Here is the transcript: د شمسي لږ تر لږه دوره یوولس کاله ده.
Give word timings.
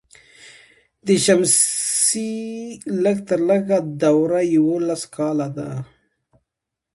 د 1.05 1.07
شمسي 1.25 2.31
لږ 3.03 3.17
تر 3.29 3.39
لږه 3.49 3.77
دوره 4.01 4.39
یوولس 4.55 5.01
کاله 5.15 5.47
ده. 5.57 5.69